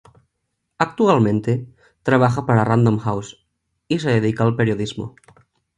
Actualmente 0.79 1.67
trabaja 2.01 2.43
para 2.47 2.63
Random 2.65 2.97
House 2.97 3.45
y 3.87 3.99
se 3.99 4.09
dedica 4.09 4.43
al 4.43 4.55
periodismo. 4.55 5.13